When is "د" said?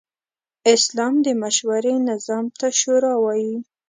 1.25-1.27